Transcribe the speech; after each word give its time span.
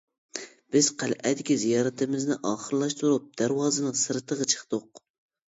بىز 0.75 0.87
قەلئەدىكى 1.03 1.57
زىيارىتىمىزنى 1.63 2.39
ئاخىرلاشتۇرۇپ 2.51 3.29
دەرۋازىنىڭ 3.43 4.01
سىرتىغا 4.07 4.51
چىقتۇق. 4.57 5.05